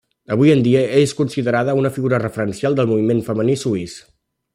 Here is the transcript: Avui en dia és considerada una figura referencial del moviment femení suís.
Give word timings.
Avui 0.35 0.51
en 0.51 0.61
dia 0.67 0.79
és 1.01 1.13
considerada 1.19 1.75
una 1.81 1.91
figura 1.97 2.21
referencial 2.23 2.79
del 2.81 2.91
moviment 2.93 3.21
femení 3.29 3.59
suís. 3.65 3.99